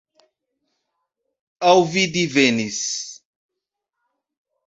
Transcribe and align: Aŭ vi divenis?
Aŭ 1.71 1.75
vi 1.97 2.05
divenis? 2.15 2.79